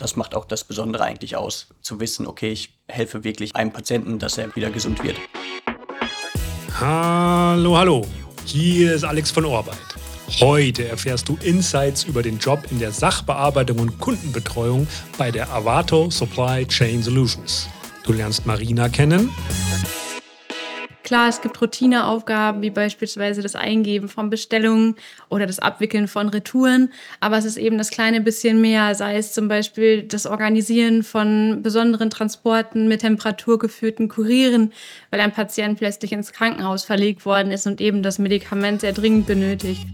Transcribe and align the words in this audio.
Das 0.00 0.16
macht 0.16 0.34
auch 0.34 0.46
das 0.46 0.64
Besondere 0.64 1.04
eigentlich 1.04 1.36
aus, 1.36 1.66
zu 1.82 2.00
wissen, 2.00 2.26
okay, 2.26 2.50
ich 2.50 2.70
helfe 2.88 3.22
wirklich 3.22 3.54
einem 3.54 3.70
Patienten, 3.70 4.18
dass 4.18 4.38
er 4.38 4.56
wieder 4.56 4.70
gesund 4.70 5.04
wird. 5.04 5.16
Hallo, 6.80 7.76
hallo. 7.76 8.06
Hier 8.46 8.94
ist 8.94 9.04
Alex 9.04 9.30
von 9.30 9.44
Orbeit. 9.44 9.76
Heute 10.40 10.88
erfährst 10.88 11.28
du 11.28 11.36
Insights 11.42 12.04
über 12.04 12.22
den 12.22 12.38
Job 12.38 12.60
in 12.70 12.78
der 12.78 12.92
Sachbearbeitung 12.92 13.78
und 13.78 14.00
Kundenbetreuung 14.00 14.88
bei 15.18 15.30
der 15.30 15.50
Avato 15.50 16.08
Supply 16.08 16.66
Chain 16.66 17.02
Solutions. 17.02 17.68
Du 18.04 18.14
lernst 18.14 18.46
Marina 18.46 18.88
kennen. 18.88 19.28
Klar, 21.10 21.28
es 21.28 21.40
gibt 21.40 21.60
Routineaufgaben, 21.60 22.62
wie 22.62 22.70
beispielsweise 22.70 23.42
das 23.42 23.56
Eingeben 23.56 24.08
von 24.08 24.30
Bestellungen 24.30 24.94
oder 25.28 25.44
das 25.44 25.58
Abwickeln 25.58 26.06
von 26.06 26.28
Retouren. 26.28 26.92
Aber 27.18 27.36
es 27.36 27.44
ist 27.44 27.56
eben 27.56 27.78
das 27.78 27.90
kleine 27.90 28.20
bisschen 28.20 28.60
mehr, 28.60 28.94
sei 28.94 29.16
es 29.16 29.32
zum 29.32 29.48
Beispiel 29.48 30.04
das 30.04 30.24
Organisieren 30.24 31.02
von 31.02 31.62
besonderen 31.64 32.10
Transporten 32.10 32.86
mit 32.86 33.00
temperaturgeführten 33.00 34.06
Kurieren, 34.06 34.72
weil 35.10 35.18
ein 35.18 35.32
Patient 35.32 35.80
plötzlich 35.80 36.12
ins 36.12 36.30
Krankenhaus 36.30 36.84
verlegt 36.84 37.26
worden 37.26 37.50
ist 37.50 37.66
und 37.66 37.80
eben 37.80 38.04
das 38.04 38.20
Medikament 38.20 38.82
sehr 38.82 38.92
dringend 38.92 39.26
benötigt. 39.26 39.88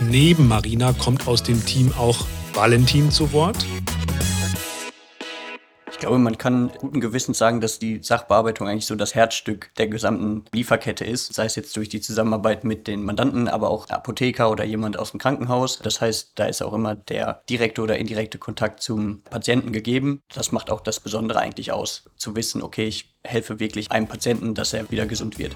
Neben 0.00 0.48
Marina 0.48 0.92
kommt 0.94 1.28
aus 1.28 1.44
dem 1.44 1.64
Team 1.64 1.92
auch 1.96 2.26
Valentin 2.54 3.12
zu 3.12 3.32
Wort. 3.32 3.64
Ich 6.00 6.06
glaube, 6.06 6.18
man 6.18 6.38
kann 6.38 6.70
guten 6.78 6.98
Gewissens 6.98 7.36
sagen, 7.36 7.60
dass 7.60 7.78
die 7.78 8.02
Sachbearbeitung 8.02 8.66
eigentlich 8.66 8.86
so 8.86 8.94
das 8.94 9.14
Herzstück 9.14 9.70
der 9.76 9.86
gesamten 9.86 10.46
Lieferkette 10.50 11.04
ist, 11.04 11.34
sei 11.34 11.44
es 11.44 11.56
jetzt 11.56 11.76
durch 11.76 11.90
die 11.90 12.00
Zusammenarbeit 12.00 12.64
mit 12.64 12.86
den 12.86 13.04
Mandanten, 13.04 13.48
aber 13.48 13.68
auch 13.68 13.90
Apotheker 13.90 14.50
oder 14.50 14.64
jemand 14.64 14.98
aus 14.98 15.10
dem 15.10 15.20
Krankenhaus. 15.20 15.78
Das 15.80 16.00
heißt, 16.00 16.32
da 16.36 16.46
ist 16.46 16.62
auch 16.62 16.72
immer 16.72 16.94
der 16.94 17.42
direkte 17.50 17.82
oder 17.82 17.98
indirekte 17.98 18.38
Kontakt 18.38 18.82
zum 18.82 19.20
Patienten 19.24 19.72
gegeben. 19.72 20.22
Das 20.32 20.52
macht 20.52 20.70
auch 20.70 20.80
das 20.80 21.00
Besondere 21.00 21.38
eigentlich 21.38 21.70
aus, 21.70 22.04
zu 22.16 22.34
wissen, 22.34 22.62
okay, 22.62 22.86
ich 22.86 23.14
helfe 23.22 23.60
wirklich 23.60 23.90
einem 23.92 24.06
Patienten, 24.06 24.54
dass 24.54 24.72
er 24.72 24.90
wieder 24.90 25.04
gesund 25.04 25.38
wird. 25.38 25.54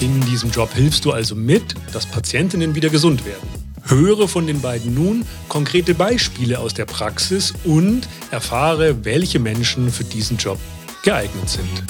In 0.00 0.18
diesem 0.22 0.50
Job 0.50 0.72
hilfst 0.72 1.04
du 1.04 1.12
also 1.12 1.34
mit, 1.34 1.74
dass 1.92 2.06
Patientinnen 2.06 2.74
wieder 2.74 2.88
gesund 2.88 3.26
werden. 3.26 3.59
Höre 3.90 4.28
von 4.28 4.46
den 4.46 4.60
beiden 4.60 4.94
nun 4.94 5.26
konkrete 5.48 5.94
Beispiele 5.94 6.60
aus 6.60 6.74
der 6.74 6.84
Praxis 6.84 7.52
und 7.64 8.02
erfahre, 8.30 9.04
welche 9.04 9.40
Menschen 9.40 9.90
für 9.90 10.04
diesen 10.04 10.36
Job 10.36 10.60
geeignet 11.02 11.48
sind. 11.48 11.82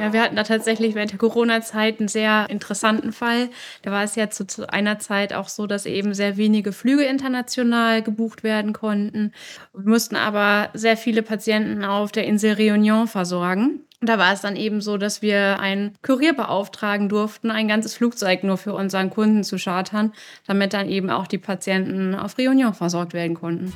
Ja, 0.00 0.12
wir 0.12 0.20
hatten 0.20 0.34
da 0.34 0.42
tatsächlich 0.42 0.96
während 0.96 1.12
der 1.12 1.20
Corona-Zeit 1.20 2.00
einen 2.00 2.08
sehr 2.08 2.50
interessanten 2.50 3.12
Fall. 3.12 3.50
Da 3.82 3.92
war 3.92 4.02
es 4.02 4.16
ja 4.16 4.30
zu, 4.30 4.48
zu, 4.48 4.68
einer 4.68 4.98
Zeit 4.98 5.32
auch 5.32 5.48
so, 5.48 5.68
dass 5.68 5.86
eben 5.86 6.12
sehr 6.12 6.36
wenige 6.36 6.72
Flüge 6.72 7.04
international 7.04 8.02
gebucht 8.02 8.42
werden 8.42 8.72
konnten. 8.72 9.30
Wir 9.72 9.88
mussten 9.88 10.16
aber 10.16 10.70
sehr 10.74 10.96
viele 10.96 11.22
Patienten 11.22 11.84
auf 11.84 12.10
der 12.10 12.24
Insel 12.24 12.54
Réunion 12.54 13.06
versorgen. 13.06 13.84
Da 14.04 14.18
war 14.18 14.32
es 14.32 14.40
dann 14.40 14.56
eben 14.56 14.80
so, 14.80 14.98
dass 14.98 15.22
wir 15.22 15.60
einen 15.60 15.96
Kurier 16.02 16.34
beauftragen 16.34 17.08
durften, 17.08 17.52
ein 17.52 17.68
ganzes 17.68 17.94
Flugzeug 17.94 18.42
nur 18.42 18.56
für 18.56 18.74
unseren 18.74 19.10
Kunden 19.10 19.44
zu 19.44 19.58
chartern, 19.58 20.12
damit 20.44 20.74
dann 20.74 20.88
eben 20.88 21.08
auch 21.08 21.28
die 21.28 21.38
Patienten 21.38 22.16
auf 22.16 22.36
Réunion 22.36 22.72
versorgt 22.72 23.14
werden 23.14 23.34
konnten. 23.34 23.72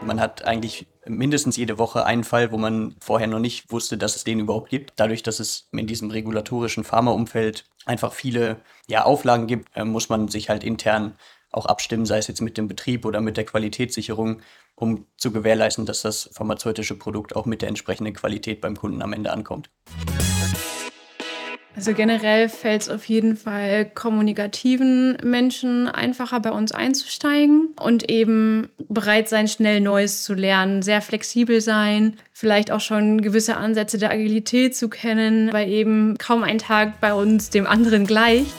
Man 0.00 0.20
hat 0.20 0.44
eigentlich 0.44 0.86
mindestens 1.06 1.56
jede 1.56 1.76
Woche 1.76 2.06
einen 2.06 2.22
Fall, 2.22 2.52
wo 2.52 2.56
man 2.56 2.94
vorher 3.00 3.26
noch 3.26 3.40
nicht 3.40 3.72
wusste, 3.72 3.98
dass 3.98 4.14
es 4.14 4.22
den 4.22 4.38
überhaupt 4.38 4.70
gibt. 4.70 4.92
Dadurch, 4.94 5.24
dass 5.24 5.40
es 5.40 5.68
in 5.72 5.88
diesem 5.88 6.10
regulatorischen 6.10 6.84
Pharmaumfeld 6.84 7.64
einfach 7.84 8.12
viele 8.12 8.58
ja, 8.86 9.04
Auflagen 9.04 9.48
gibt, 9.48 9.76
äh, 9.76 9.84
muss 9.84 10.08
man 10.08 10.28
sich 10.28 10.48
halt 10.48 10.62
intern 10.62 11.16
auch 11.54 11.66
abstimmen, 11.66 12.06
sei 12.06 12.18
es 12.18 12.26
jetzt 12.26 12.40
mit 12.40 12.58
dem 12.58 12.68
Betrieb 12.68 13.04
oder 13.04 13.20
mit 13.20 13.36
der 13.36 13.44
Qualitätssicherung, 13.44 14.42
um 14.74 15.06
zu 15.16 15.32
gewährleisten, 15.32 15.86
dass 15.86 16.02
das 16.02 16.30
pharmazeutische 16.32 16.98
Produkt 16.98 17.36
auch 17.36 17.46
mit 17.46 17.62
der 17.62 17.68
entsprechenden 17.68 18.14
Qualität 18.14 18.60
beim 18.60 18.76
Kunden 18.76 19.02
am 19.02 19.12
Ende 19.12 19.32
ankommt. 19.32 19.70
Also 21.76 21.92
generell 21.92 22.48
fällt 22.48 22.82
es 22.82 22.88
auf 22.88 23.04
jeden 23.06 23.36
Fall 23.36 23.84
kommunikativen 23.84 25.16
Menschen 25.24 25.88
einfacher 25.88 26.38
bei 26.38 26.52
uns 26.52 26.70
einzusteigen 26.70 27.74
und 27.80 28.08
eben 28.08 28.68
bereit 28.88 29.28
sein, 29.28 29.48
schnell 29.48 29.80
Neues 29.80 30.22
zu 30.22 30.34
lernen, 30.34 30.82
sehr 30.82 31.02
flexibel 31.02 31.60
sein, 31.60 32.16
vielleicht 32.32 32.70
auch 32.70 32.80
schon 32.80 33.22
gewisse 33.22 33.56
Ansätze 33.56 33.98
der 33.98 34.12
Agilität 34.12 34.76
zu 34.76 34.88
kennen, 34.88 35.52
weil 35.52 35.68
eben 35.68 36.16
kaum 36.18 36.44
ein 36.44 36.58
Tag 36.58 37.00
bei 37.00 37.12
uns 37.12 37.50
dem 37.50 37.66
anderen 37.66 38.06
gleicht. 38.06 38.54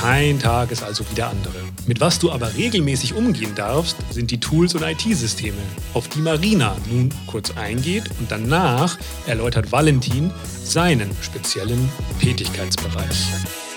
Kein 0.00 0.38
Tag 0.38 0.70
ist 0.70 0.82
also 0.82 1.04
wie 1.10 1.14
der 1.14 1.28
andere. 1.28 1.52
Mit 1.86 2.00
was 2.00 2.18
du 2.18 2.32
aber 2.32 2.54
regelmäßig 2.54 3.12
umgehen 3.12 3.54
darfst, 3.54 3.96
sind 4.10 4.30
die 4.30 4.40
Tools 4.40 4.74
und 4.74 4.82
IT-Systeme, 4.82 5.58
auf 5.92 6.08
die 6.08 6.20
Marina 6.20 6.74
nun 6.90 7.10
kurz 7.26 7.50
eingeht 7.54 8.04
und 8.18 8.30
danach 8.30 8.96
erläutert 9.26 9.72
Valentin 9.72 10.30
seinen 10.64 11.10
speziellen 11.20 11.90
Tätigkeitsbereich. 12.18 13.69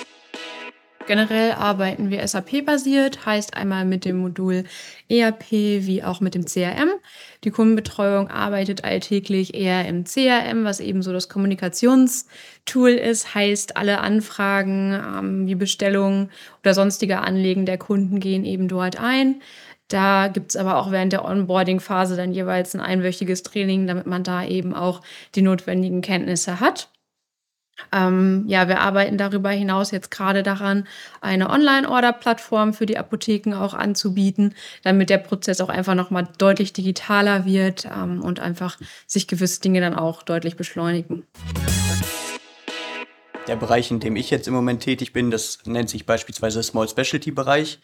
Generell 1.05 1.51
arbeiten 1.51 2.09
wir 2.09 2.25
SAP-basiert, 2.25 3.25
heißt 3.25 3.55
einmal 3.55 3.83
mit 3.83 4.05
dem 4.05 4.17
Modul 4.17 4.63
ERP 5.09 5.51
wie 5.51 6.03
auch 6.03 6.21
mit 6.21 6.33
dem 6.33 6.45
CRM. 6.45 6.91
Die 7.43 7.51
Kundenbetreuung 7.51 8.29
arbeitet 8.29 8.83
alltäglich 8.85 9.53
eher 9.53 9.85
im 9.85 10.05
CRM, 10.05 10.63
was 10.63 10.79
eben 10.79 11.01
so 11.03 11.11
das 11.11 11.27
Kommunikationstool 11.27 12.91
ist, 12.91 13.35
heißt 13.35 13.75
alle 13.75 13.99
Anfragen 13.99 14.93
ähm, 14.93 15.47
wie 15.47 15.55
Bestellungen 15.55 16.31
oder 16.61 16.73
sonstige 16.73 17.19
Anliegen 17.19 17.65
der 17.65 17.77
Kunden 17.77 18.19
gehen 18.19 18.45
eben 18.45 18.67
dort 18.69 18.97
ein. 18.97 19.41
Da 19.89 20.29
gibt 20.29 20.51
es 20.51 20.55
aber 20.55 20.77
auch 20.77 20.91
während 20.91 21.11
der 21.11 21.25
Onboarding-Phase 21.25 22.15
dann 22.15 22.31
jeweils 22.31 22.73
ein 22.73 22.81
einwöchiges 22.81 23.43
Training, 23.43 23.87
damit 23.87 24.07
man 24.07 24.23
da 24.23 24.45
eben 24.45 24.73
auch 24.73 25.01
die 25.35 25.41
notwendigen 25.41 26.01
Kenntnisse 26.01 26.59
hat. 26.61 26.89
Ähm, 27.91 28.45
ja, 28.47 28.67
wir 28.67 28.81
arbeiten 28.81 29.17
darüber 29.17 29.49
hinaus 29.49 29.91
jetzt 29.91 30.11
gerade 30.11 30.43
daran, 30.43 30.87
eine 31.21 31.49
Online-Order-Plattform 31.49 32.73
für 32.73 32.85
die 32.85 32.97
Apotheken 32.97 33.53
auch 33.55 33.73
anzubieten, 33.73 34.55
damit 34.83 35.09
der 35.09 35.17
Prozess 35.17 35.61
auch 35.61 35.69
einfach 35.69 35.95
nochmal 35.95 36.27
deutlich 36.37 36.73
digitaler 36.73 37.45
wird 37.45 37.85
ähm, 37.85 38.21
und 38.21 38.39
einfach 38.39 38.77
sich 39.07 39.27
gewisse 39.27 39.61
Dinge 39.61 39.81
dann 39.81 39.95
auch 39.95 40.23
deutlich 40.23 40.55
beschleunigen. 40.55 41.25
Der 43.47 43.57
Bereich, 43.57 43.91
in 43.91 43.99
dem 43.99 44.15
ich 44.15 44.29
jetzt 44.29 44.47
im 44.47 44.53
Moment 44.53 44.83
tätig 44.83 45.11
bin, 45.11 45.29
das 45.29 45.59
nennt 45.65 45.89
sich 45.89 46.05
beispielsweise 46.05 46.63
Small 46.63 46.87
Specialty 46.87 47.31
Bereich. 47.31 47.79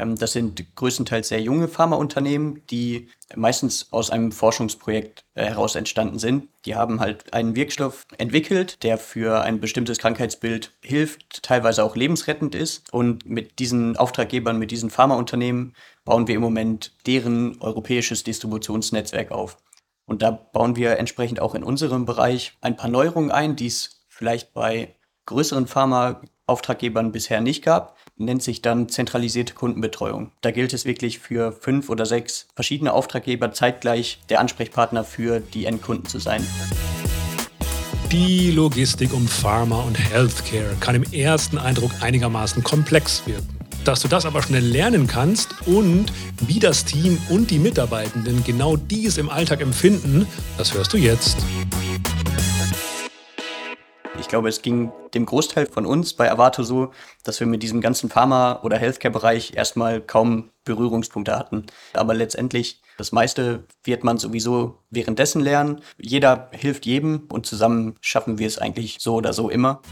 Ähm, 0.00 0.16
das 0.16 0.32
sind 0.32 0.76
größtenteils 0.76 1.28
sehr 1.28 1.40
junge 1.40 1.68
Pharmaunternehmen, 1.68 2.62
die 2.70 3.08
meistens 3.36 3.92
aus 3.92 4.10
einem 4.10 4.32
Forschungsprojekt 4.32 5.24
äh, 5.34 5.44
heraus 5.44 5.74
entstanden 5.74 6.18
sind. 6.18 6.48
Die 6.64 6.74
haben 6.74 7.00
halt 7.00 7.32
einen 7.32 7.54
Wirkstoff 7.54 8.06
entwickelt, 8.18 8.82
der 8.82 8.98
für 8.98 9.42
ein 9.42 9.60
bestimmtes 9.60 9.98
Krankheitsbild 9.98 10.72
hilft, 10.82 11.42
teilweise 11.42 11.84
auch 11.84 11.96
lebensrettend 11.96 12.54
ist. 12.54 12.92
Und 12.92 13.26
mit 13.26 13.58
diesen 13.58 13.96
Auftraggebern, 13.96 14.58
mit 14.58 14.70
diesen 14.70 14.90
Pharmaunternehmen 14.90 15.74
bauen 16.04 16.26
wir 16.26 16.34
im 16.34 16.40
Moment 16.40 16.92
deren 17.06 17.60
europäisches 17.60 18.24
Distributionsnetzwerk 18.24 19.30
auf. 19.30 19.58
Und 20.06 20.22
da 20.22 20.30
bauen 20.32 20.74
wir 20.74 20.98
entsprechend 20.98 21.40
auch 21.40 21.54
in 21.54 21.62
unserem 21.62 22.04
Bereich 22.04 22.56
ein 22.60 22.76
paar 22.76 22.90
Neuerungen 22.90 23.30
ein, 23.30 23.54
die 23.54 23.68
es 23.68 24.04
vielleicht 24.08 24.52
bei 24.52 24.96
größeren 25.26 25.68
Pharma-Auftraggebern 25.68 27.12
bisher 27.12 27.40
nicht 27.40 27.62
gab 27.62 27.96
nennt 28.20 28.42
sich 28.42 28.62
dann 28.62 28.88
zentralisierte 28.88 29.54
Kundenbetreuung. 29.54 30.30
Da 30.42 30.50
gilt 30.50 30.72
es 30.72 30.84
wirklich 30.84 31.18
für 31.18 31.52
fünf 31.52 31.88
oder 31.88 32.06
sechs 32.06 32.46
verschiedene 32.54 32.92
Auftraggeber 32.92 33.52
zeitgleich 33.52 34.18
der 34.28 34.40
Ansprechpartner 34.40 35.04
für 35.04 35.40
die 35.40 35.64
Endkunden 35.64 36.06
zu 36.06 36.18
sein. 36.18 36.46
Die 38.12 38.50
Logistik 38.50 39.14
um 39.14 39.26
Pharma 39.28 39.82
und 39.82 39.96
Healthcare 39.96 40.76
kann 40.80 40.96
im 40.96 41.04
ersten 41.12 41.58
Eindruck 41.58 41.92
einigermaßen 42.00 42.62
komplex 42.64 43.24
wirken. 43.26 43.56
Dass 43.84 44.00
du 44.00 44.08
das 44.08 44.26
aber 44.26 44.42
schnell 44.42 44.64
lernen 44.64 45.06
kannst 45.06 45.66
und 45.66 46.06
wie 46.40 46.58
das 46.58 46.84
Team 46.84 47.18
und 47.30 47.50
die 47.50 47.58
Mitarbeitenden 47.58 48.44
genau 48.44 48.76
dies 48.76 49.16
im 49.16 49.30
Alltag 49.30 49.62
empfinden, 49.62 50.26
das 50.58 50.74
hörst 50.74 50.92
du 50.92 50.98
jetzt. 50.98 51.38
Ich 54.30 54.32
glaube, 54.32 54.48
es 54.48 54.62
ging 54.62 54.92
dem 55.12 55.26
Großteil 55.26 55.66
von 55.66 55.84
uns 55.84 56.14
bei 56.14 56.30
Avato 56.30 56.62
so, 56.62 56.92
dass 57.24 57.40
wir 57.40 57.48
mit 57.48 57.64
diesem 57.64 57.80
ganzen 57.80 58.08
Pharma- 58.08 58.60
oder 58.62 58.78
Healthcare-Bereich 58.78 59.54
erstmal 59.56 60.00
kaum 60.00 60.50
Berührungspunkte 60.64 61.36
hatten. 61.36 61.66
Aber 61.94 62.14
letztendlich, 62.14 62.80
das 62.96 63.10
meiste 63.10 63.64
wird 63.82 64.04
man 64.04 64.18
sowieso 64.18 64.78
währenddessen 64.88 65.40
lernen. 65.40 65.80
Jeder 65.98 66.48
hilft 66.52 66.86
jedem 66.86 67.26
und 67.28 67.44
zusammen 67.44 67.96
schaffen 68.00 68.38
wir 68.38 68.46
es 68.46 68.58
eigentlich 68.58 68.98
so 69.00 69.16
oder 69.16 69.32
so 69.32 69.50
immer. 69.50 69.82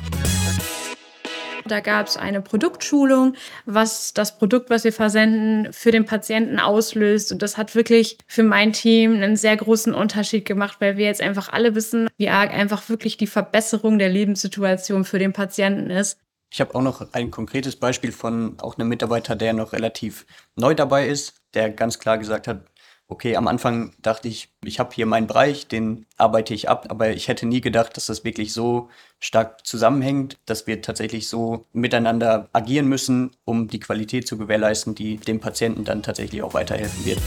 Da 1.69 1.81
gab 1.81 2.07
es 2.07 2.17
eine 2.17 2.41
Produktschulung, 2.41 3.35
was 3.67 4.15
das 4.15 4.39
Produkt, 4.39 4.71
was 4.71 4.85
wir 4.85 4.93
versenden, 4.93 5.73
für 5.73 5.91
den 5.91 6.05
Patienten 6.05 6.59
auslöst. 6.59 7.33
Und 7.33 7.43
das 7.43 7.57
hat 7.57 7.75
wirklich 7.75 8.19
für 8.27 8.43
mein 8.43 8.73
Team 8.73 9.15
einen 9.15 9.37
sehr 9.37 9.57
großen 9.57 9.95
Unterschied 9.95 10.45
gemacht, 10.45 10.79
weil 10.81 10.97
wir 10.97 11.07
jetzt 11.07 11.21
einfach 11.21 11.53
alle 11.53 11.75
wissen, 11.75 12.09
wie 12.17 12.29
arg 12.29 12.53
einfach 12.53 12.89
wirklich 12.89 13.17
die 13.17 13.27
Verbesserung 13.27 13.99
der 13.99 14.09
Lebenssituation 14.09 15.05
für 15.05 15.19
den 15.19 15.33
Patienten 15.33 15.91
ist. 15.91 16.19
Ich 16.51 16.61
habe 16.61 16.75
auch 16.75 16.83
noch 16.83 17.13
ein 17.13 17.31
konkretes 17.31 17.77
Beispiel 17.77 18.11
von 18.11 18.59
auch 18.61 18.79
einem 18.79 18.89
Mitarbeiter, 18.89 19.37
der 19.37 19.53
noch 19.53 19.73
relativ 19.73 20.25
neu 20.57 20.75
dabei 20.75 21.07
ist, 21.07 21.35
der 21.55 21.71
ganz 21.71 21.99
klar 21.99 22.17
gesagt 22.17 22.49
hat, 22.49 22.63
okay, 23.09 23.37
am 23.37 23.49
Anfang 23.49 23.93
dachte 24.03 24.29
ich, 24.29 24.51
ich 24.63 24.79
habe 24.79 24.95
hier 24.95 25.07
meinen 25.07 25.27
Bereich, 25.27 25.67
den 25.67 26.07
arbeite 26.17 26.55
ich 26.55 26.69
ab, 26.69 26.87
aber 26.91 27.11
ich 27.11 27.29
hätte 27.29 27.47
nie 27.47 27.61
gedacht, 27.61 27.97
dass 27.97 28.07
das 28.07 28.25
wirklich 28.25 28.53
so 28.53 28.91
stark 29.19 29.67
zusammenhängt, 29.67 30.39
dass 30.47 30.67
wir 30.67 30.83
tatsächlich 30.83 31.29
so 31.29 31.67
miteinander 31.73 32.49
agieren 32.53 32.87
müssen, 32.87 33.33
um 33.45 33.69
die 33.69 33.81
Qualität 33.81 34.29
zu 34.29 34.37
gewährleisten, 34.37 34.95
die 34.95 35.17
dem 35.17 35.41
Patienten 35.41 35.85
dann 35.85 36.03
tatsächlich 36.03 36.43
auch 36.43 36.55
weiterhelfen 36.55 37.05
wird. 37.05 37.19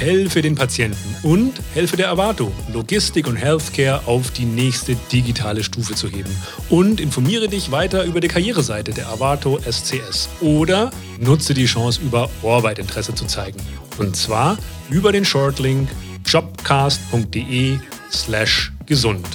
Helfe 0.00 0.40
den 0.40 0.54
Patienten 0.54 1.14
und 1.22 1.52
helfe 1.74 1.98
der 1.98 2.10
Avato, 2.10 2.50
Logistik 2.72 3.26
und 3.26 3.36
Healthcare 3.36 4.00
auf 4.06 4.30
die 4.30 4.46
nächste 4.46 4.96
digitale 5.12 5.62
Stufe 5.62 5.94
zu 5.94 6.08
heben. 6.08 6.34
Und 6.70 7.00
informiere 7.00 7.48
dich 7.48 7.70
weiter 7.70 8.04
über 8.04 8.20
die 8.20 8.28
Karriereseite 8.28 8.92
der 8.92 9.10
Avato 9.10 9.60
SCS. 9.60 10.30
Oder 10.40 10.90
nutze 11.18 11.52
die 11.52 11.66
Chance, 11.66 12.00
über 12.00 12.30
Orbeit 12.40 12.78
Interesse 12.78 13.14
zu 13.14 13.26
zeigen. 13.26 13.60
Und 13.98 14.16
zwar 14.16 14.56
über 14.88 15.12
den 15.12 15.26
Shortlink 15.26 15.90
jobcast.de 16.24 17.78
slash 18.10 18.72
gesund. 18.86 19.26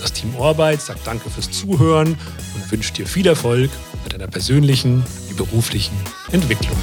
Das 0.00 0.12
Team 0.12 0.32
Orbeit 0.36 0.80
sagt 0.80 1.04
Danke 1.08 1.28
fürs 1.28 1.50
Zuhören 1.50 2.16
und 2.54 2.70
wünscht 2.70 2.96
dir 2.98 3.06
viel 3.06 3.26
Erfolg 3.26 3.68
bei 4.04 4.10
deiner 4.10 4.28
persönlichen 4.28 5.02
wie 5.28 5.34
beruflichen 5.34 5.96
Entwicklung. 6.30 6.76